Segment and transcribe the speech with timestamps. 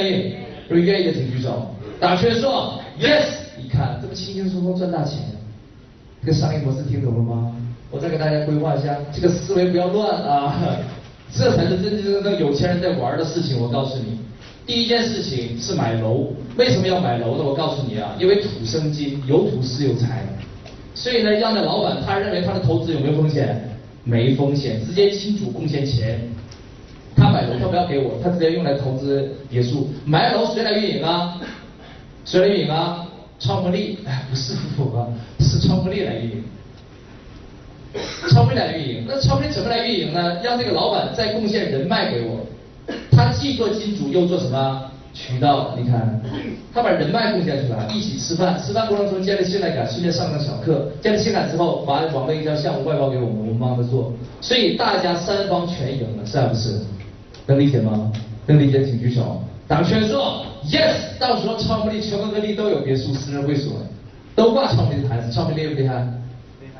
[0.00, 0.34] 愿意？
[0.68, 1.74] 如果愿意的请举手。
[1.98, 3.24] 打圈说 yes。
[3.58, 5.18] 你看这么轻轻松松赚大钱，
[6.20, 7.56] 这个商业模式听懂了吗？
[7.90, 10.54] 我再给大家规划一下，这个思维不要乱啊，
[11.32, 13.58] 这才是真真正正有钱人在玩的事情。
[13.58, 14.18] 我告诉你，
[14.66, 16.32] 第一件事情是买楼。
[16.56, 17.44] 为什么要买楼呢？
[17.44, 20.26] 我告诉你啊，因为土生金，有土是有财。
[20.94, 23.70] 所以呢，让那老板他认为他的投资有没有风险？
[24.04, 26.20] 没风险，直接清楚贡献钱。
[27.16, 29.88] 他买楼他不要给我，他直接用来投资别墅。
[30.04, 31.40] 买楼谁来运营啊？
[32.24, 33.06] 谁来运营啊？
[33.38, 36.44] 超福利，哎，不是我，是超福利来运营。
[38.30, 40.40] 超福利来运营，那超福利怎么来运营呢？
[40.42, 42.40] 让这个老板再贡献人脉给我，
[43.10, 45.74] 他既做金主又做什么渠道？
[45.76, 46.20] 你看，
[46.74, 56.80] 他把人脉贡献出来，一起吃饭，吃饭过程中建立信赖感，顺便上个小课，建立信赖之后，把网络营销项目外包给我们，我们帮他做，所以大家三方全赢了，是不是？
[57.46, 58.12] 能理解吗？
[58.46, 59.42] 能理解请举手。
[59.68, 63.72] 打圈说 yes，到时候超美丽全国各地都有别墅、私人会所，
[64.34, 66.06] 都挂超美丽的牌子，超美丽厉不厉害？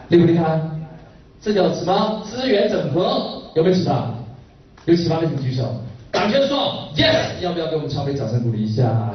[0.09, 0.61] 厉不厉害？
[1.41, 2.23] 这叫什么？
[2.25, 4.15] 资源整合，有没有启发？
[4.85, 5.65] 有启发的请举手。
[6.13, 9.13] 打圈说 yes，要不要给我们超美掌声鼓励一下？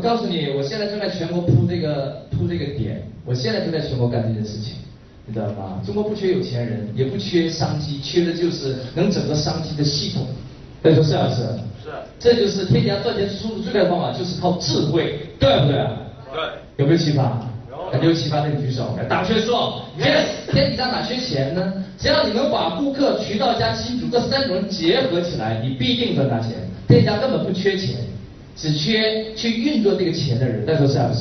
[0.00, 4.76] 我告诉你，我现在正在全国铺这个铺这个点，我现在正在全国干这件事情，
[5.26, 5.78] 你知道吗？
[5.84, 10.26] 中国不缺有钱人，也不缺商机，缺的就是能整个商机的系统。
[10.80, 11.42] 大家说是不是？
[11.84, 11.90] 是。
[12.18, 15.76] 这就是天下赚钱速度最快的方法，就是靠智慧，对不对？
[16.32, 16.40] 对。
[16.78, 17.46] 有没有启发？
[17.70, 17.90] 有。
[17.90, 18.94] 感觉有启发的你举手。
[18.96, 20.50] 来，打圈说，yes。
[20.50, 21.74] 天底下哪缺钱呢？
[21.98, 26.52] 只要你能把顾客、渠道加新主这三种结合起来，你必定赚大钱。
[26.88, 27.96] 天下根本不缺钱。
[28.60, 31.20] 只缺去运作这个钱的人，大家说是不是？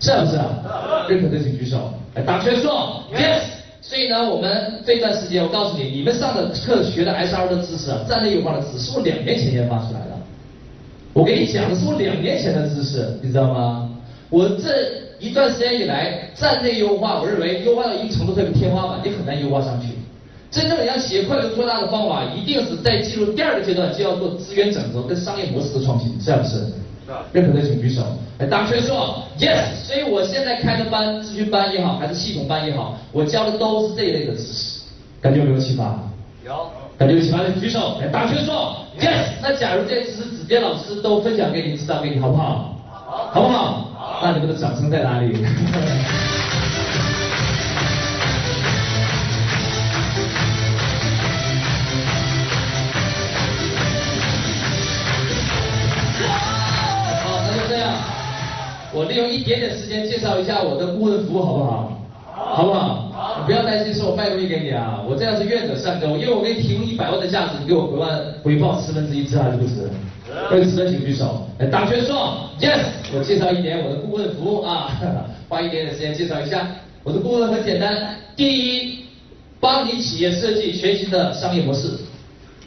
[0.00, 0.36] 是不是？
[1.08, 1.94] 认可的请举手。
[2.14, 3.42] 来，打拳说 yes。
[3.80, 10.16] 所以呢，我们这段时间，我告诉你，你们上的课学的 SR 的知识，战略优化的知识，是我两年前研发出来的。
[11.12, 13.90] 我给你讲的是我两年前的知识，你知道吗？
[14.30, 19.88] 我这一段时间以来，战略优化，我认为优化到一定程度，特别天花板，你很难优化上去。
[20.54, 26.50] 真正让企业快速做大的方法，一定是在进入第二个阶段，就要做资源整合跟商业模式的创新，是不是？
[26.50, 26.66] 是。
[27.32, 28.02] 认可的请举手。
[28.38, 29.74] 来，大圈说 yes。
[29.84, 34.80] 所以我现在开的班，咨询班也好，还是系统班也好，我教的都是这一类的知识。
[35.20, 35.98] 感觉有没有启发？
[36.46, 36.70] 有。
[36.96, 37.98] 感觉有启发的举手。
[38.00, 39.32] 来，大圈说 yes。
[39.42, 42.78] 那假如这些知识子健老师都分享给你，指导给你，好不好？
[42.88, 43.30] 好。
[43.32, 43.90] 好不好？
[43.96, 44.20] 好。
[44.22, 45.36] 那你们的掌声在哪里？
[58.94, 62.00] 我利用一点点时间介绍一下我的顾问服务，好不好？
[62.32, 63.10] 好不好？
[63.10, 63.40] 好。
[63.40, 65.02] 你不要担心，是我卖东西给你啊！
[65.08, 69.90] 我这样是愿者上钩，因为我给你提供一百万的价值，你给我回万回报十分之一，值还是不值？
[70.50, 70.70] 值。
[70.70, 71.44] 值的请举手。
[71.58, 72.84] 来，打圈说 yes。
[73.12, 74.90] 我介绍一点我的顾问服务啊，
[75.48, 76.64] 花一点点时间介绍一下。
[77.02, 79.00] 我的顾问很简单，第一，
[79.58, 81.90] 帮你企业设计全新的商业模式，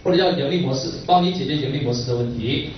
[0.03, 2.71] 或者叫盈利模式，帮你解决盈利模式的问题。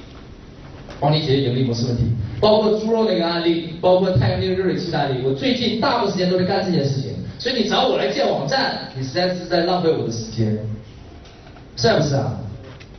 [1.02, 2.04] 帮你解决盈利模式问题，
[2.40, 7.12] 包括猪肉那个案例，包括太阳能热水器的案例，我最近大部分时间都在干这件事情。
[7.38, 10.58] 所以你找我来建网站，你实在是在浪费我的时间，
[11.78, 12.38] 是不是啊？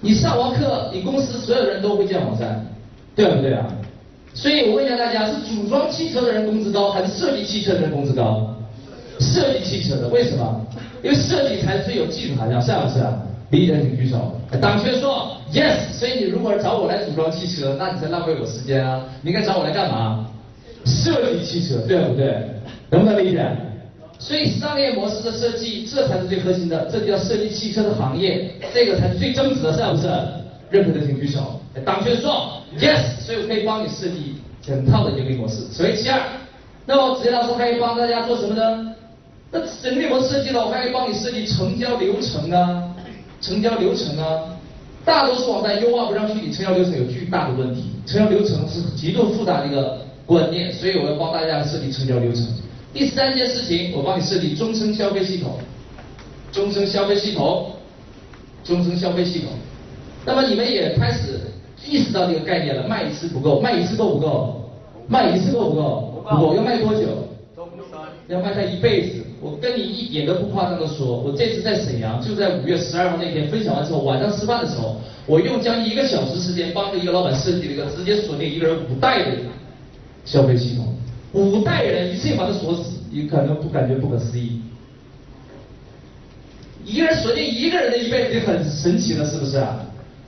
[0.00, 2.66] 你上完课，你公司所有人都会建网站，
[3.14, 3.66] 对不对啊？
[4.32, 8.56] 所以我问一下大家，是组装汽车的人工资高，还是设计汽车的人工资高？
[9.18, 10.66] 设计汽车的，为什么？
[11.02, 13.20] 因为设计才是最有技术含量，是不是啊？
[13.50, 14.40] 理解请举手。
[14.60, 19.04] 党圈说 yes，所以你如果找我来组装汽车，那你在浪费我时间啊！
[19.22, 20.26] 你应该找我来干嘛？
[20.84, 22.48] 设计汽车，对不对？
[22.90, 23.44] 能不能理解？
[24.18, 30.08] 所以商业模式的设计，这才是最核心的，这就叫设计汽车的行业，这个才是最增值的，是不是？
[30.70, 31.60] 认可的请举手。
[31.84, 35.56] 党圈说 yes，所以我可以帮你设计整套的盈利模式。
[35.72, 36.20] 所以其二，
[36.86, 38.94] 那么职业老师可以帮大家做什么呢？
[39.50, 39.60] 那
[39.90, 42.89] 盈利模式设计了，我还可以帮你设计成交流程啊。
[43.40, 44.22] 成交流程呢，
[45.04, 47.84] 大多数网站优化不上去，你成交流程有巨大的问题。
[48.06, 52.46] 成交流程是极度复杂的一个观念，所以我要帮大家设计成交流程。
[52.92, 55.58] 第三件事情，我帮你设计终身消费系统，
[56.52, 57.70] 终身消费系统，
[58.64, 59.50] 终身消费系统。
[60.24, 61.40] 那么你们也开始
[61.86, 64.70] 意识到这个概念了，卖一次不够，卖一次够不够？
[65.08, 66.24] 卖一次够不够？
[66.28, 67.06] 不够，要卖多久？
[68.28, 69.24] 要卖他一辈子。
[69.40, 79.36] 我跟你一点都不夸张的说，我这次在沈阳，就在五月十二号那天分享完之后，晚上吃饭的时候，我用将近一个小时时间，帮着一个老板设计了一个直接锁定一个人五代的
[80.24, 80.94] 消费系统，
[81.32, 84.60] 五代人一次性把它锁死，你可能不感觉不可思议。
[86.84, 89.80] 一个人锁定一个人的一辈子就很神奇了，是不是啊？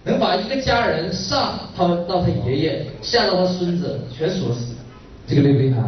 [0.04, 4.74] 能把一个家人上他到他爷爷，下到他孙子全锁死，
[5.26, 5.80] 这个厉不厉害？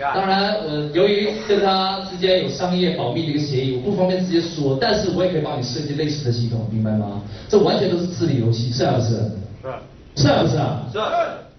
[0.00, 7.22] 当然，呃，由于跟他之间有商业保密的一个协议，我不方便直接说，但是我也可以帮你设计类似的系统，明白吗？
[7.48, 9.08] 这完全都是智力游戏，是还是？
[9.14, 10.22] 是。
[10.22, 10.86] 是还是啊？
[10.92, 10.98] 是。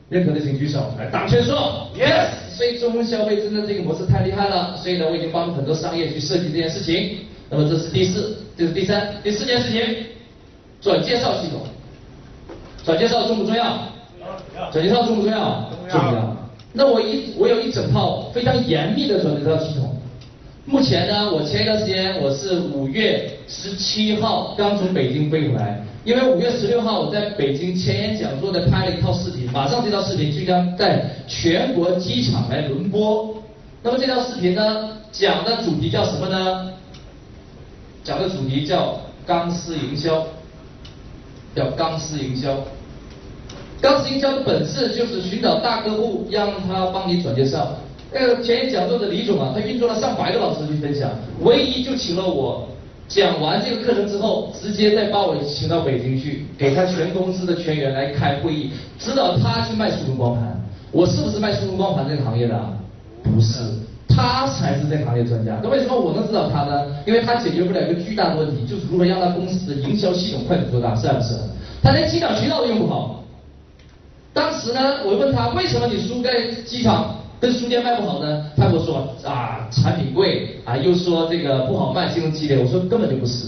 [0.09, 0.93] 认可的请举手。
[0.99, 1.87] 来，打圈说。
[1.97, 2.29] Yes。
[2.55, 7.17] 所以中风消费真的这个模式太厉害了，所以呢，我已经帮很多商业去设计这件事情。
[7.49, 9.81] 那么这是第四，这是第三，第四件事情，
[10.81, 11.61] 转介绍系统。
[12.83, 13.79] 转介绍重不重要？
[14.71, 15.69] 转介绍重不重要？
[15.89, 16.34] 重要。
[16.77, 19.95] 那我一我有一整套非常严密的转介绍系统。
[20.65, 33.33] 目前呢，我前一段时间我是五月十七号刚从北京飞回来，因为五月十六号我在北京前沿讲座的拍了一套视频，马上这套视频即将在全国机场来轮播。
[33.81, 36.73] 那么这套视频呢，讲的主题叫什么呢？
[38.03, 40.25] 讲的主题叫钢丝营销，
[41.55, 42.57] 叫钢丝营销。
[43.81, 47.67] 钢丝营销的本质就是寻找大客户，让他帮你转介绍。
[48.11, 51.09] 那个前一讲座的李总啊，他运作了上百个老师去分享，
[51.41, 52.67] 唯一就请了我。
[53.07, 60.59] 讲完这个课程之后，直接再把我请到北京去，给他全公司的全员来开会议，指导他去卖速通光盘。
[60.91, 62.59] 我是不是卖速通光盘这个行业的？
[63.23, 63.59] 不是。
[64.07, 65.59] 他才是这行业专家。
[65.61, 66.85] 那为什么我能指导他呢？
[67.05, 71.35] 因为他解决不了一个巨大的问题，就是如何让他公司的营销系统快速做大，是不是？
[71.83, 73.24] 他连机场渠道都用不好。
[74.35, 78.51] 当时呢，我问他为什么你书在机场跟书店卖不好呢？
[78.57, 82.57] 他跟我说啊，产品贵啊，又说这个不好卖，竞争激烈。
[82.59, 83.47] 我说根本就不是。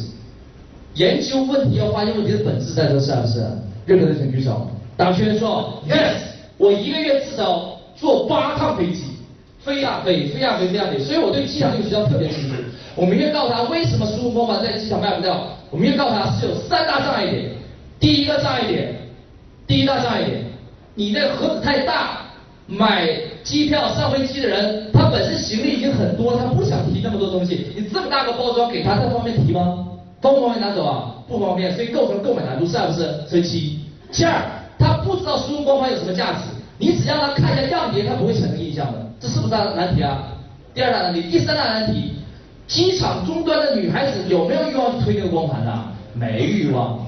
[0.93, 3.45] 研究问题要发现问题的本质在这，是不是？
[3.85, 4.65] 任何人请举手。
[4.95, 6.21] 打圈说，yes，
[6.57, 9.03] 我一个月至少坐八趟飞机。
[9.59, 12.55] 飞呀飞，飞呀飞，飞呀飞，所以我对机场这个学校特别清楚。
[12.95, 15.37] 我明确告诉他，为什么输入光盘在机场卖不掉？
[15.69, 17.51] 我明确告诉他，是有三大障碍点。
[17.99, 18.95] 第一个障碍点，
[19.67, 20.45] 第一大障碍点，
[20.97, 22.21] 你那个盒子太大，
[22.65, 23.07] 买
[23.43, 27.67] 机票上飞机的人，他本身行李已经很多，他不想提那么多东西。
[27.75, 29.85] 你这么大个包装给他，他方便提吗？
[30.19, 31.13] 方不方便拿走啊？
[31.27, 33.27] 不方便，所以构成购买难度，是不是？
[33.29, 33.79] 所以其
[34.11, 34.41] 其二，
[34.79, 36.39] 他不知道输入光盘有什么价值，
[36.79, 38.99] 你只让他看一下样碟，他不会产生印象的。
[39.19, 40.33] 这是不是大难题啊？
[40.73, 42.13] 第二大难题，第三大难题，
[42.65, 45.83] 机场终端的女孩子有没有欲望去推那个光盘呢？
[46.15, 47.05] 没欲望，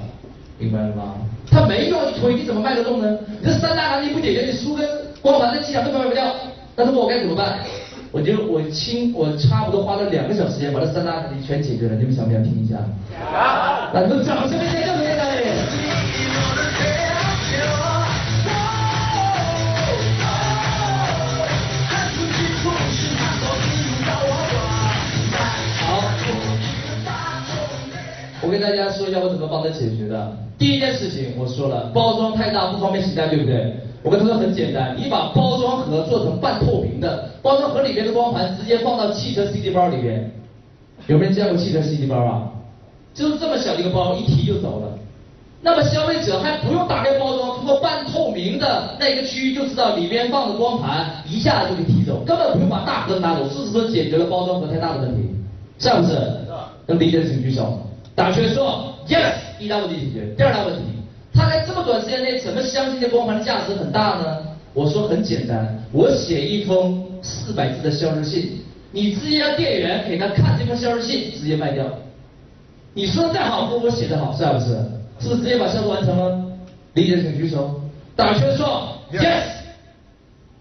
[0.59, 1.15] 明白了吗？
[1.51, 3.17] 她没欲望去推，你怎么卖得动呢？
[3.41, 4.87] 你这三大难题不解决，你书跟
[5.21, 6.25] 光盘在机场根本卖不掉。
[6.75, 7.59] 那问我该怎么办？
[8.11, 11.95] 我就我亲，我差不多花了两个小时时间把这三大难题全解决了。
[11.95, 12.75] 你们想不想听一下？
[12.75, 13.89] 想。
[13.93, 14.57] 那你们掌声
[29.09, 30.38] 跟大家说一下我怎么帮他解决的。
[30.57, 33.73] 第一件事情我说了，包装太大不方便携带，对不对？
[34.03, 40.31] 我跟他说很简单，你把包装盒做成半透明的，包装盒里面的光盘直接放到汽车 CD 包里边。
[41.07, 42.47] 有没有见过汽车 CD 包啊？
[43.13, 44.88] 就是这么小一个包，一提就走了。
[45.61, 55.30] 那么消费者还不用打开包装，通过半透明的那个区域就知道里边放的光盘，一下子就给提走，根本不用把大盒拿走，是不是解决了包装盒太大的问题？
[55.80, 56.19] 是不是？
[56.85, 57.78] 能理解的请举手。
[58.16, 60.33] 打圈说，yes，第一大问题解决。
[60.37, 60.81] 第二大问题，
[61.33, 64.37] 他在这么短时间内怎么相信这光盘的价值很大呢？
[64.73, 68.61] 我说很简单，我写一封四百字的销售信，
[68.92, 71.85] 你直接让店员给他看这封销售信，直接卖掉。
[72.94, 74.66] 你说的再好，不如我写的好，是不是？
[75.19, 76.45] 是不是直接把销售完成了？
[76.94, 77.81] 理解请举手。
[78.16, 79.44] 打圈说，yes。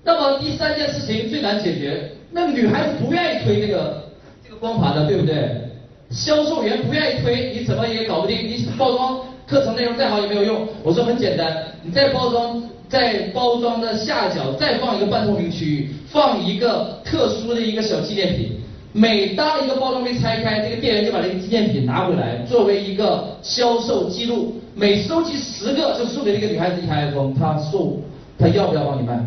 [0.03, 4.05] 那么第三件事情最难解决，那个女孩子不愿意推这个
[4.43, 5.68] 这个光盘的，对不对？
[6.11, 8.39] 销售员不愿意推，你怎么也搞不定。
[8.39, 10.67] 你包装课程内容再好也没有用。
[10.83, 18.53] 我说很简单，你在包装在包装的下角再放一个半透明区域，放一个特殊的一个小纪念品。
[18.93, 24.55] 每当一个包装被拆开，这个店员就把这个纪念品拿回来，作为一个销售记录。
[24.75, 27.35] 每收集十个，就送给这个女孩子一台 iPhone。
[27.35, 28.01] 她送，
[28.39, 29.21] 她要不要帮你卖？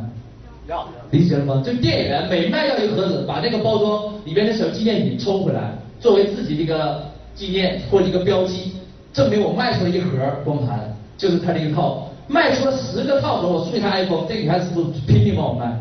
[0.68, 0.88] 要。
[1.12, 1.62] 理解了吗？
[1.64, 5.78] 就店员每卖掉一个盒子，把那个包装里边的小纪念品抽回来。
[6.02, 7.04] 作为自己的一个
[7.36, 8.74] 纪念或者一个标记，
[9.14, 10.10] 证明我卖出了一盒
[10.44, 15.72] 光盘，就是他这一套，卖出了十个套盒，我送给他 iPhone，这个女孩子是不是拼命帮我卖？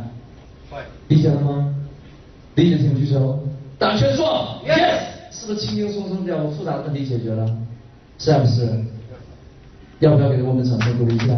[0.71, 1.75] 会，理解了吗？
[2.55, 3.41] 理解请举手。
[3.79, 5.01] 打圈说，yes，
[5.33, 7.47] 是不是轻轻松松就复杂的问题解决了？
[8.19, 8.69] 是不是？
[10.01, 11.35] 要不要给我们掌声鼓励一下？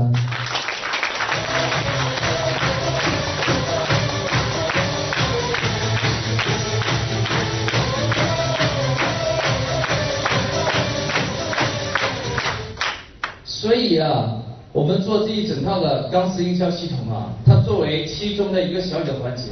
[13.99, 14.33] 啊，
[14.73, 19.45] 我们做这一整套的钢丝营销系统啊，它作为其中的一个小小的环节，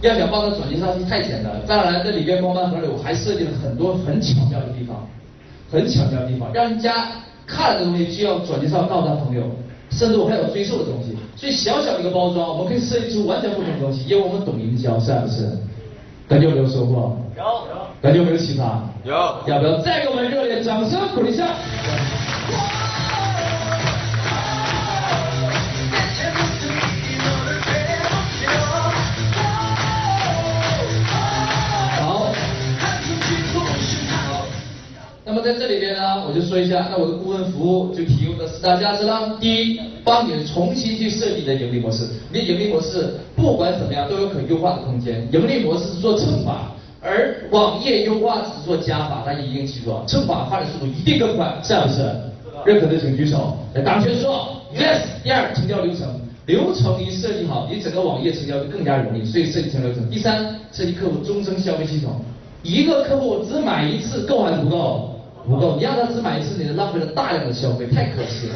[0.00, 1.60] 要想帮它转接上去太简单了。
[1.66, 5.06] 当然，这里边光盘盒里我还设计了很多很巧妙的地方，
[5.70, 7.08] 很巧妙的地方，让人家
[7.46, 9.42] 看了这东西就要转介绍告诉他朋友，
[9.90, 11.16] 甚至我还有追售的东西。
[11.34, 15.48] 所以小小的一个包装，我们可以设计出完全不同的东西，因为我们懂营销，是不是？
[16.28, 17.16] 感觉有没有收获？
[17.36, 17.42] 有。
[18.02, 18.82] 感觉有没有启发？
[19.04, 19.12] 有。
[19.46, 21.54] 要不要再给我们热烈掌声鼓励一下？
[35.38, 39.38] 么在这里边呢，我就说一下，那我的顾问服务就提供的四大价值了。
[39.40, 42.04] 第一，帮你重新去设计你的盈利模式。
[42.32, 45.26] 你的盈利模式不管怎么样都有可优化的空间。
[45.32, 49.22] 盈利模式是做乘法，而网页优化只是做加法。
[49.24, 52.10] 大家一定记住啊，乘法发的速度一定更快，是不是？
[52.66, 53.56] 认可的请举手。
[53.74, 55.02] 来，大圈说 yes。
[55.22, 56.08] 第二，成交流程，
[56.46, 59.24] 流程一设计好，你整个网页成交就更加容易。
[59.24, 60.10] 所以设计成流程。
[60.10, 62.20] 第三，设计客户终身消费系统。
[62.64, 65.14] 一个客户只买一次够还是不够？
[65.48, 68.54] 不够，你让他只买一次，你浪费了大量的消费，太可惜了。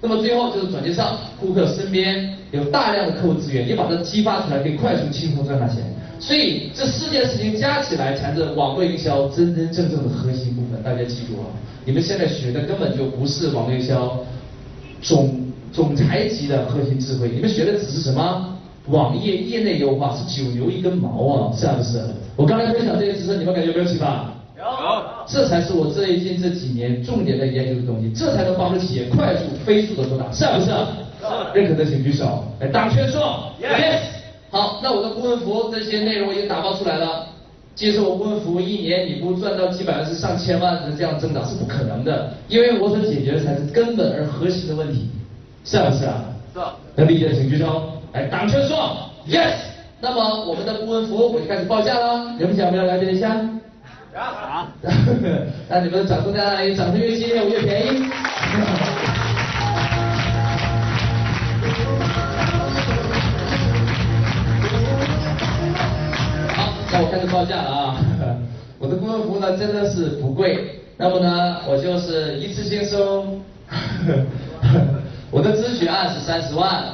[0.00, 5.76] 那么最后就是转介绍，顾客身边有大量的客户资源，你把它激发出来，可以快速轻松赚大钱。
[6.18, 10.82] 所以这四件事情加起来才是网络营销真真正正的核心部分。
[10.82, 11.46] 大家记住啊，
[11.84, 14.18] 你们现在学的根本就不是网络营销
[15.00, 18.48] 总总裁级的核心智慧，你们学的只是什么？
[18.88, 22.02] 网页业内优化是九牛一根毛啊，是不是？
[22.34, 24.31] 我刚才分享这些知识，你们感觉有没有启发？
[25.26, 30.66] 这才是我最近这几年重点在研究的东西，这才能帮助企业快速飞速的做大，是不是？
[30.66, 30.74] 是。
[31.54, 32.44] 认可的请举手。
[32.60, 33.52] 来，打圈说。
[33.60, 34.00] Yes。
[34.50, 37.26] 好，那我的顾问服务这些内容已经打包出来了。
[37.74, 45.08] 接受我顾问服务一年，你不赚到几百万是上千万的这样增长是不可能的，因为我所解决的才是根本而核心的问题，
[45.64, 46.24] 是不是啊？
[46.52, 46.60] 是。
[46.96, 47.82] 能理解的请举手。
[48.12, 48.94] 来，打圈说。
[49.26, 49.54] Yes。
[50.00, 53.40] 那么我们的顾问服务我就开始报价了，你们想不想了解一下？
[54.14, 54.68] 好，
[55.68, 56.76] 那你们掌声在哪里？
[56.76, 58.04] 掌声越激烈，我越便宜。
[66.54, 67.96] 好，那我开始报价了啊！
[68.78, 70.82] 我的顾问服呢，真的是不贵。
[70.98, 73.40] 那么呢，我就是一次性收。
[75.32, 76.84] 我的咨询案是三十万，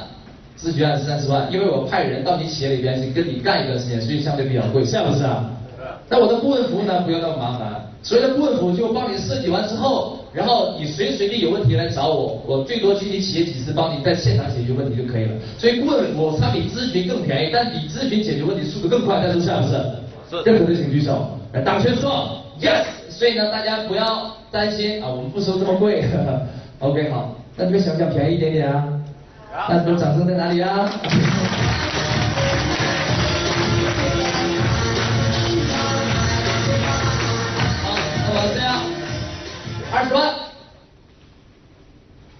[0.57, 5.43] 咨询案是三十万，因为我派人到你企业里边去跟你干一段时间，所以相对比较贵，是不是啊？
[6.09, 7.85] 那我的顾问服务呢，不用那么麻烦。
[8.01, 15.31] 所谓的顾问服务，就帮你设计完之后，然后你随时随地有问题来找我，我最多去你企业几次，帮你在现场解决问题就可以了。
[15.57, 19.73] 所以顾问服务它比咨询更便宜，但比咨询解决问题速度更快，但是是不是？
[20.29, 20.43] 是。
[20.45, 21.27] 认可的请举手。
[21.53, 22.85] 来，打圈说 yes。
[23.09, 26.05] 所以呢，大家不要担心啊，我们不收这么贵。
[26.79, 27.35] OK，好。
[27.57, 28.87] 那你们想不想便宜一点点啊？
[29.69, 30.89] 那你们掌声在哪里啊？
[39.91, 40.33] 二十万，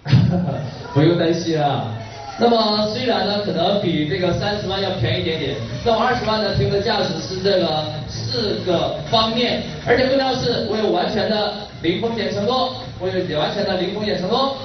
[0.94, 1.92] 不用担心啊。
[2.38, 5.54] 那么虽然呢，可能比这个三十万要便宜一点点，
[5.84, 11.52] 那么二十万呢，提供的价值是这个四个方面，而且重要是，我有完全的
[11.82, 14.56] 零风险承诺，我有完全的零风险承诺。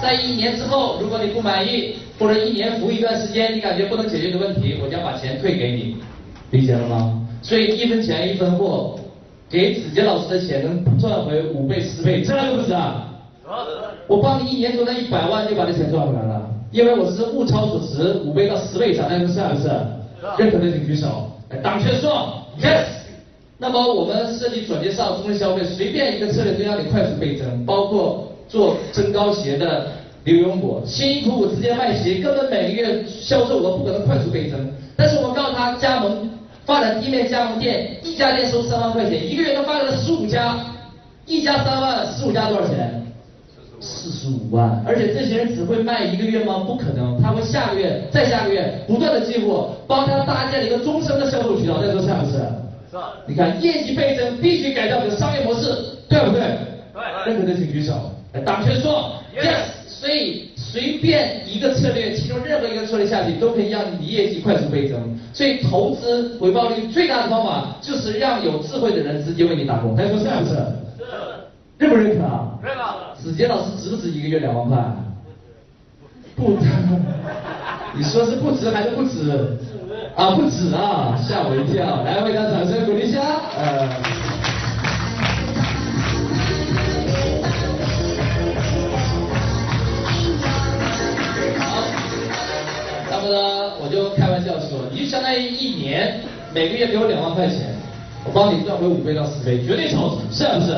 [0.00, 5.96] 在一年之后，如果你不满意，或者一年服务一段时间，你感觉不能解决的问题，我将把钱退给你，
[6.50, 7.20] 理解了吗？
[7.42, 8.96] 所以一分钱一分货。
[9.52, 13.06] 给子杰老师的钱能赚回五倍十倍，值不值啊？
[14.06, 19.68] 我帮你一年赚了一百万就把这钱赚回来了，因为我是物超所值，五倍到十倍涨，那是不是？
[20.38, 21.30] 认可的请举手。
[21.50, 22.32] 来，党圈说
[22.62, 22.86] yes。
[23.58, 29.86] 那么我们设计转介绍、终身消费，随便一个策略都让你快速倍增，包括做增高鞋的
[30.24, 34.58] 刘永果，辛辛苦苦直接卖鞋，根本每个月销售额不可能快速倍增，
[34.96, 36.30] 但是我告诉他加盟。
[36.64, 40.56] 发展地面加盟店，一家店收三万块钱，一个月能发展十五家，
[41.26, 43.02] 一家三万，十五家多少钱？
[43.80, 44.80] 四十五万。
[44.86, 46.62] 而且这些人只会卖一个月吗？
[46.64, 51.82] 不可能，他会下个月、再下个月不断的进货，帮他搭建了一个终身的销售渠道。
[51.82, 52.38] 再说是不是？
[52.90, 52.98] 是。
[53.26, 55.74] 你看业绩倍增，必须改造你的商业模式，
[56.08, 56.40] 对不对？
[56.94, 57.32] 对。
[57.32, 57.94] 认可的请举手。
[58.34, 59.82] 来，党圈说，yes。
[59.88, 64.98] 所以随便一个策略，其中任何一个策略下去，都可以让你的业绩快速倍增。
[65.34, 69.94] 所以投资回报率最大的方法，就是让有智慧的人直接为你打工。
[69.94, 70.54] 大家说是不是？
[70.54, 71.04] 是。
[71.76, 72.58] 认不认可啊？
[72.64, 73.22] 认可。
[73.22, 74.78] 子杰老师值不值一个月两万块？
[76.34, 76.66] 不值。
[77.94, 79.30] 你说是不值还是不值？
[80.16, 81.14] 啊，不止啊！
[81.22, 82.02] 吓我一跳。
[82.02, 83.20] 来，为他掌声鼓励一下。
[83.58, 84.31] 呃。
[94.16, 96.20] 开玩笑说，你就相当于一年
[96.54, 97.74] 每个月给我两万块钱，
[98.24, 100.66] 我帮你赚回五倍到十倍，绝对超值，是不是？
[100.66, 100.74] 是。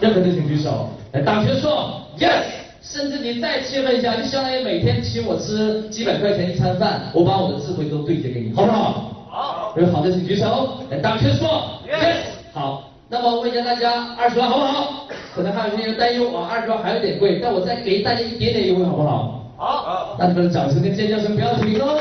[0.00, 0.88] 认可的请举手。
[1.12, 2.44] 来，打拳说，yes。
[2.82, 9.12] 甚至你再切分一下，就相当于每天请我吃几百块钱一餐饭，我把我的智慧都对接给你，好不好？
[9.30, 9.74] 好。
[9.76, 10.78] 有好的请举手。
[10.90, 12.16] 来，打拳说，yes。
[12.52, 12.84] 好。
[13.10, 15.06] 那么问一下大家，二十万好不好？
[15.34, 19.37] 可能还有些人担忧，啊，二十万还有点贵，但我再给大家一点点优惠，好不好？
[19.58, 20.16] 好。
[20.18, 21.98] 那你们的掌声跟尖叫声不要停哦。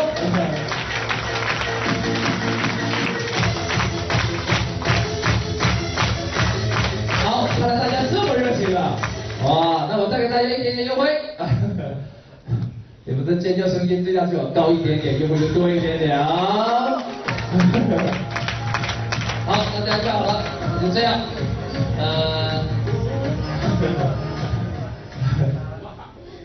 [7.25, 8.95] 好，看来大家这么热情啊！
[9.43, 11.09] 哇，那我再给大家一点点优惠。
[13.05, 17.01] 你们的尖叫声音这样就要高一点点，优惠就多一点点啊。
[19.45, 20.43] 好，大家看好了，
[20.81, 21.19] 就这样，
[21.97, 22.61] 呃，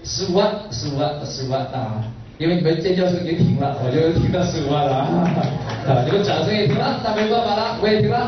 [0.04, 2.02] 十五万，十五万，十五万啊！
[2.36, 5.06] 因为你们尖叫声已经停了，我就听到十五万了啊！
[5.86, 8.18] 啊，你们掌声也停了，那没办法了，我也停了。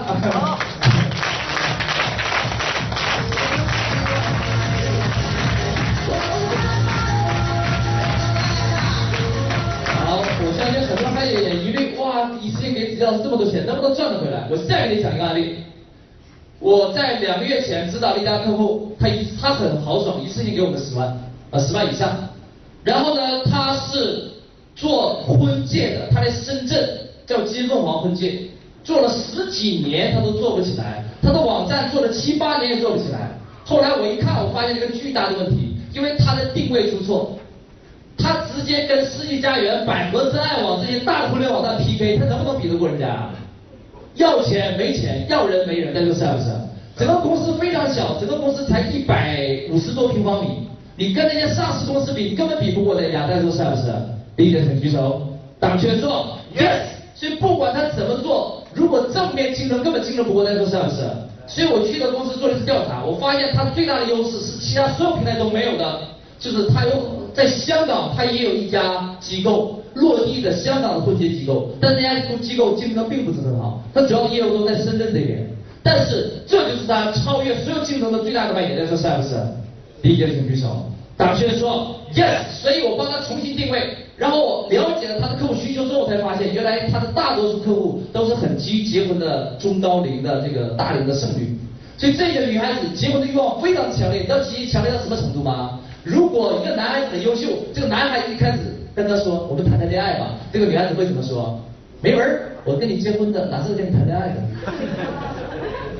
[10.06, 14.46] 好，我相信很多还有点疑虑，哇，一次性给李老师这么多钱，能不能赚得回来？
[14.48, 15.56] 我再给你讲一个案例。
[16.60, 21.14] 我在两个月前知道了一家客户，他一他很豪爽，一次性给我们十万，
[21.54, 22.28] 呃十万以上。
[22.82, 24.28] 然后呢，他是
[24.76, 26.86] 做婚介的，他在深圳
[27.26, 28.40] 叫金凤凰婚介，
[28.82, 33.30] 做了十几年他都做不起来，他的网站做了七八年也做不起来。
[33.64, 37.38] 后来我一看，我发现一个巨大的问题，因为他的定位出错，
[38.18, 43.30] 他直接跟世纪佳缘、百合真爱网这些大互联网站 PK，他能不能比得过人家？
[44.16, 46.44] 要钱没钱，要人没人，那就是不是？
[46.96, 49.40] 整个公司非常小，整个公司才一百
[49.70, 53.92] 五十多平方米，你跟那些上市公司比，你根本比不过的呀，大家说是不是？
[54.36, 55.22] 理解请举手。
[55.58, 56.82] 党圈说 yes，
[57.14, 61.02] 所以不管他怎么做，如果正面竞争根本竞争不过，那家说是不是？
[61.46, 66.00] 所以我去的公司做了一次调查，我发现他最大的优势是其他所有平台都没有的，
[66.38, 66.90] 就是他有
[67.34, 69.80] 在香港，他也有一家机构。
[69.94, 75.48] 落地的香港的婚介机构，但那家机构竞争并不是很好，他主要业务都在深圳这边。
[75.84, 79.36] 但是这就是他超越所有竞争的最大的卖点，大家说是不是？
[80.04, 80.86] 理解请举手。
[81.16, 91.58] 打圈说 yes，所以我帮他重新定位，然后我了解了他的客户需求之后，才发现原来他的大多数客户都是很急于结婚的中高龄的这个大龄的剩女，
[91.98, 95.80] 所以这些女孩子结婚的欲望非常强烈，你知道其强烈到什么程度吗？
[96.04, 98.58] 如果一个男孩子很优秀，这个男孩子一开始。
[98.96, 100.36] 跟他说，我们谈谈恋爱吧。
[100.52, 101.58] 这个女孩子会怎么说？
[102.00, 102.42] 没门儿！
[102.64, 104.36] 我跟你结婚的，哪是跟你谈恋爱的？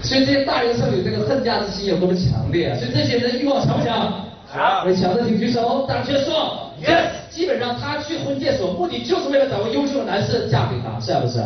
[0.05, 2.79] 所以这些大龄剩女这个恨嫁之心有多么强烈啊！
[2.79, 4.27] 所以这些人的欲望强不强？
[4.53, 4.95] 强。
[4.95, 5.87] 强的请举手。
[5.88, 7.07] 大学说，yes。
[7.31, 11.43] 基本上她去婚介所目的就是为了找个优秀的男士嫁给他，是不是？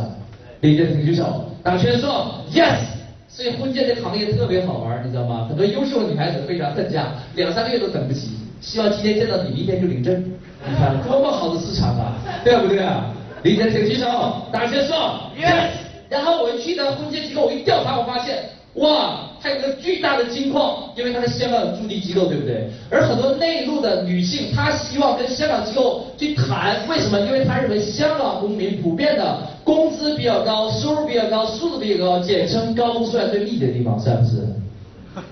[0.60, 1.44] 理解请举手。
[1.62, 2.80] 大学说，yes。
[3.28, 5.46] 所以婚介这个行业特别好玩，你知道吗？
[5.48, 10.12] 很多优秀的女孩子非常恨嫁，两三个月都等不及，希望今天见到你，明天就领证。
[10.68, 13.04] 你看多么好的市场啊，对不对啊？
[13.44, 14.06] 李姐请举手，
[14.50, 14.96] 大学说
[15.40, 15.68] yes。
[16.08, 18.38] 然后我一去到婚介机构，我一调查，我发现
[18.74, 22.68] 哇，它有个巨大的金矿，因为它在香港有驻地机构，对不对？
[22.90, 27.20] 而很多内陆的女性，她希望跟香港机构去谈，为什么？
[27.20, 34.46] 因为她认为香港公民普遍的工资比较高，收入比较高，素质比较高，简称高富帅最密的地方，是不是？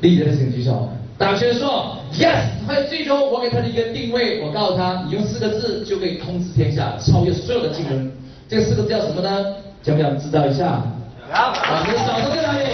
[0.00, 0.88] 李姐请举手。
[1.18, 8.12] 大学说 yes，还有最终我给他的一个定位，我告诉他，你用四个字就可以通知天下，超越所有的竞争。
[8.48, 9.54] 这四个字叫什么呢？
[9.86, 10.82] 想不想知道一下？
[11.30, 12.64] 好，我们掌声在哪里？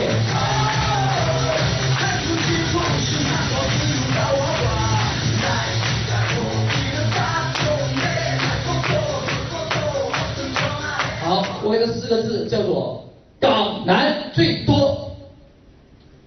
[11.23, 13.05] 好，我给他四个字叫做
[13.39, 15.11] 港男最多，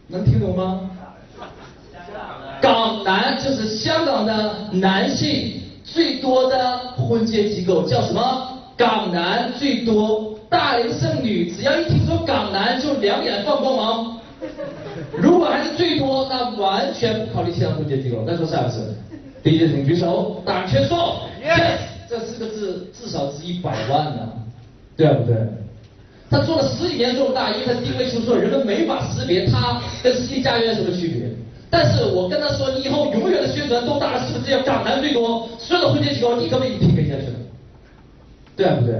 [0.05, 0.81] 能听懂吗？
[2.61, 8.51] 港男就是香港的男性最多的婚介机构，叫什么？
[8.77, 14.17] 港男最多，大龄剩女只要一听说港男就两眼放光芒。
[15.17, 18.23] 如果还是最多，那完全不考虑其他婚介机构。
[18.25, 18.95] 再说下一次？
[19.41, 21.77] 第一请举手，打圈说，yes，
[22.09, 24.29] 这四个字至少值一百万呢，
[24.97, 25.35] 对不对？
[26.29, 31.29] 他做了十几年这么大，因为他定位出错，人们没法识别他跟世纪佳缘有什么区别。
[31.69, 37.33] 但是我跟他说，你以后永远的宣传都打了四个字，叫港男最多，所有的婚介机构你根本已经 PK 下去了，
[38.55, 38.95] 对不对？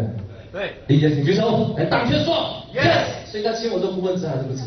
[0.55, 0.71] 对。
[0.87, 1.75] 理解请举手。
[1.77, 2.33] 来，大圈说
[2.73, 3.29] ，yes。
[3.29, 4.61] 所以他请我做顾问值还是不值？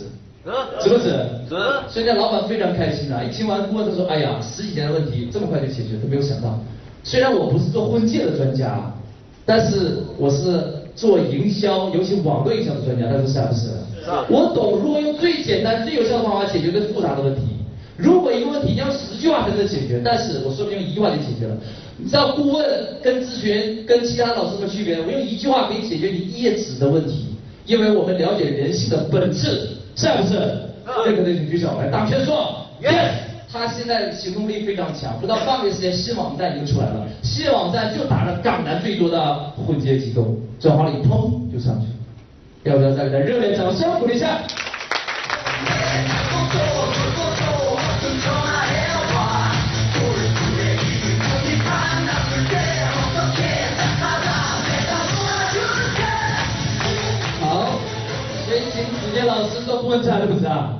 [0.45, 0.85] 值。
[0.85, 1.09] 值不值？
[1.49, 1.57] 值。
[1.89, 3.25] 所以家老板非常开心啊！
[3.25, 6.61] 一听完顾问，他说，哎呀，十几年的问题这么快就解决，都没有想到。
[7.03, 8.93] 虽然我不是做婚介的专家，
[9.47, 10.63] 但是我是
[10.95, 13.65] 做营销，尤其网络营销的专家，大家说是不是？
[13.65, 14.11] 是。
[14.29, 17.41] 我懂如何用最简单、最有效的方法解决最复杂的问题。
[17.97, 21.57] 如果一个问题要十句话才能解决，但是我说不定用一句话就解决了。
[21.99, 22.65] 你知道顾问
[23.03, 25.01] 跟咨询跟其他老师的区别？
[25.01, 27.27] 我用一句话可以解决你一页纸的问题，
[27.67, 30.35] 因为我们了解人性的本质，是不是？
[31.05, 31.89] 认可的请举手来。
[31.89, 33.27] 党圈说，yes。
[33.51, 37.07] 他现在行动力非常强，不到半个月时间，新网站已经出来了。
[37.23, 41.95] 新网站就打着港南最多的混接机构，转化率砰就上去了。
[42.65, 44.43] 要不要再给他热烈掌声鼓励一下？
[59.89, 60.71] 问，值不值啊？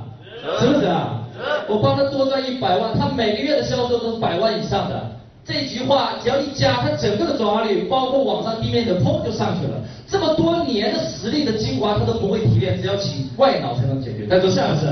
[0.59, 1.19] 值不值啊？
[1.67, 5.01] 我帮他多赚一百万，他每个月的销售都是百万以上的。
[5.45, 9.73] 这句话只要一加，他整个的转化率，包括网上地面的砰就上去了。
[10.07, 14.25] 这么多年的实力的精华，他都不会提炼，只要请外脑才能解决。
[14.25, 14.87] 大家说是不是？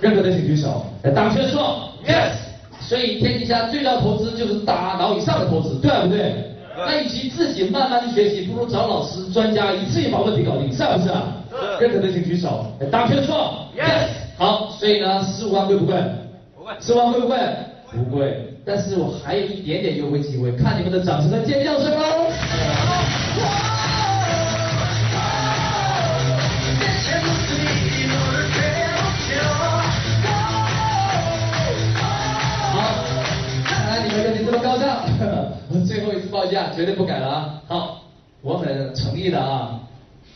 [0.00, 0.84] 认可的请举手。
[1.14, 2.32] 党圈说 yes。
[2.78, 6.52] 所以天底下最大投资就是大脑以上的投资，对不对？
[6.76, 11.08] 那与其自己慢慢的学习，不如找老师专家一次性把问题搞定，是不是？
[11.80, 12.66] 认可的请举手。
[12.90, 14.08] 党圈错 yes。
[14.36, 15.94] 好，所以呢，十五万贵不贵？
[16.56, 16.74] 不贵。
[16.80, 17.38] 十五万贵不贵？
[17.92, 18.52] 不贵。
[18.64, 22.02] 但是我还有一点点优惠机会，看你们的掌声和尖叫声喽！
[32.72, 32.76] 好，
[33.64, 35.06] 看来你们肯定这么高尚，
[35.86, 37.62] 最后一次报价绝对不改了啊！
[37.68, 38.02] 好，
[38.42, 39.78] 我很诚意的啊。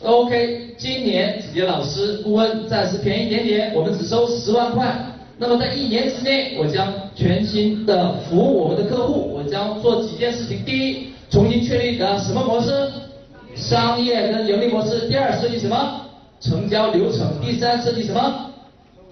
[0.03, 4.95] OK，今年子杰老师顾问暂时便宜一点点，我们只收十万块。
[5.37, 10.65] 那么在一年之内，我将全新的服务我们的客户，我将做几件事情。
[10.65, 12.69] 第一，重新确立的什么模式？
[13.55, 15.07] 商业跟盈利模式。
[15.07, 16.01] 第二，设计什么？
[16.39, 17.39] 成交流程。
[17.39, 18.51] 第三，设计什么？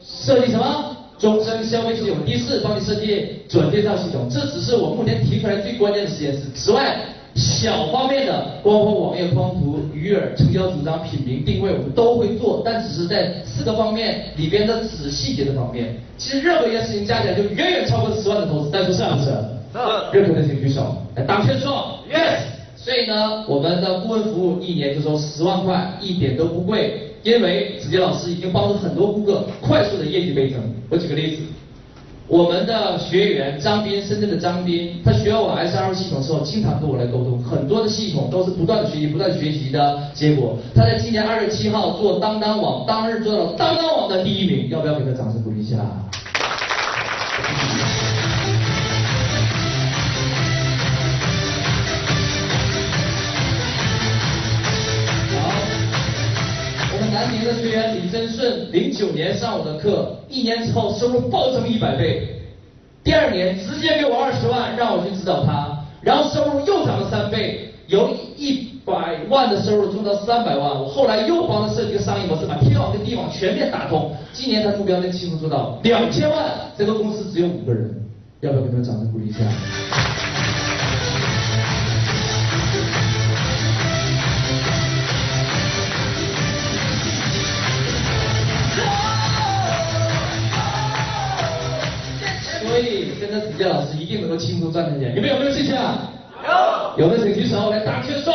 [0.04, 0.98] 设计什么？
[1.20, 2.18] 终身消费系统。
[2.26, 4.28] 第四，帮你设计转介绍系统。
[4.28, 6.40] 这只是我目前提出来最关键的实验室。
[6.56, 6.98] 此外。
[7.40, 15.96] 小方面的，包括网页框图、鱼饵、成交主张、品名、定位，我们都会做，但只是在四个方面里边的子细节的方面。
[16.18, 19.26] 其实任何一件事情加起来就远远超过十万的投资，大家说是不是？
[19.26, 20.18] 是。
[20.18, 20.98] 认可的请举手。
[21.16, 22.42] 来，党圈说，yes。
[22.76, 30.60] 所以呢，我们的顾问服务一年就收十万块，一点都不贵，因为子杰老师已经帮助很多顾客快速的业绩倍增。
[30.90, 31.44] 我举个例子。
[32.30, 40.56] 我们的学员张斌，深圳的张斌，他学完我 S R 系统之后，经常跟我来沟通，很多的系统都是不断的学习、不断学习的结果。
[40.76, 45.78] 他在今年二月七号做当当网，当日做到当当网的第一名，要不要给他掌声鼓励一下？
[57.54, 62.42] 学员李真顺，零九年上我的课，一年之后收入暴增一百倍，
[63.04, 70.70] 第二年直接给我二十万，让我去指导他，然后收入又涨了三倍，由一百万的收入做到三百万。
[70.70, 74.12] 我后来又帮他设计个商业模式，把天网跟地网全面打通。
[74.34, 76.46] 今年他目标能轻松做到两千万。
[76.78, 77.94] 这个公司只有五个人，
[78.42, 79.40] 要不要给他们掌声鼓励一下？
[94.40, 96.10] 轻松赚钱，你们有没有信心啊？
[96.98, 98.34] 有，有的请举手来打圈说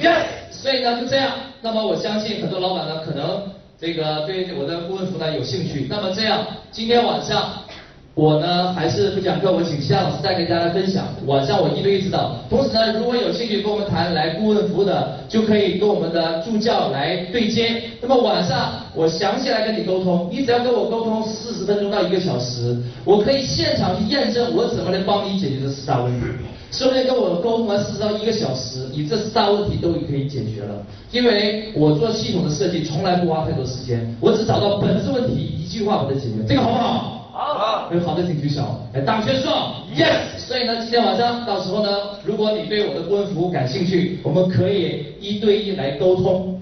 [0.00, 0.24] ，yes。
[0.50, 3.42] 所以呢就这样，那么我相信很多老板呢可能
[3.78, 7.61] 这个对我的顾问服务有兴趣，那么这样今天晚上。
[8.14, 11.06] 我呢还是不讲课，我请其他老师再跟大家分享。
[11.26, 17.82] 晚上我一对一指导，同时呢，如果有兴趣跟我们谈来顾问服务的，就可以跟我们的助教来对接。
[18.02, 26.26] 那么晚上我详细来跟你沟通，你只要跟我沟通四十分钟到一个小时，我可以现场去验证我怎么能帮你解决这四大问题。
[26.70, 30.84] 说不定跟我沟通完四十到一个小时，你这四大问题都可以解决了？
[31.12, 36.44] 因为我做系统的设计从来不花太多时间，我只找到本质问题，一句话我就解决。
[36.46, 37.21] 这个好不好？
[37.44, 38.62] 好，有好的请举手。
[38.94, 39.52] 来，大学说
[39.94, 40.38] ，yes。
[40.38, 41.90] 所以呢，今天晚上到时候呢，
[42.24, 46.60] 如果你对我的顾问服务感兴趣，我们可以一对一来沟通。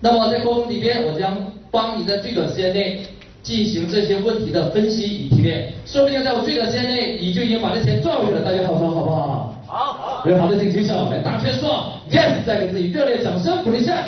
[0.00, 1.36] 那么在沟通里边，我将
[1.70, 3.00] 帮你在最短时间内
[3.42, 5.72] 进行这些问题的分析与提炼。
[5.86, 8.40] 说不定在我最短时间内，你就已经把这钱赚回去了。
[8.40, 9.54] 大家好说好不好？
[9.66, 10.28] 好，好。
[10.28, 11.08] 有好的请举手。
[11.10, 12.44] 来，大学说，yes。
[12.44, 14.04] 再给自己热烈掌声鼓励一下。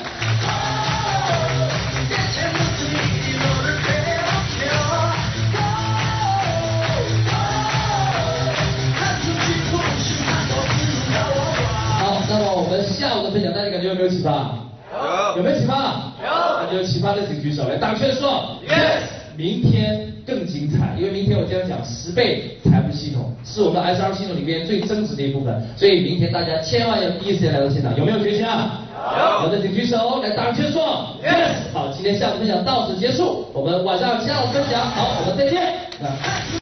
[13.35, 14.55] 分享，大家感觉有没有启发？
[15.35, 15.38] 有。
[15.38, 16.12] 有没有启发？
[16.23, 16.57] 有。
[16.61, 18.57] 感觉有启发的请举手来，打圈说。
[18.68, 19.11] Yes。
[19.37, 28.83] 明天更精彩，因为明天我将讲十倍财富系统，是我们 S R 系统里边最增值的一部分，所以明天大家千万要第一时间来到现场，有没有决心啊？
[29.42, 29.51] 有。
[29.51, 31.16] 的请举手来，党圈说。
[31.25, 31.73] Yes。
[31.73, 36.61] 好，今天下午分享到此结束，我们晚上下午分享，好，我们再见。